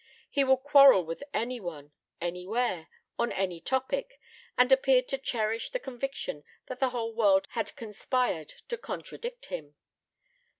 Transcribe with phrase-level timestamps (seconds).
[0.31, 2.87] He would quarrel with any one, anywhere,
[3.19, 4.19] on any topic,
[4.57, 9.75] and appeared to cherish the conviction that the whole world had conspired to contradict him.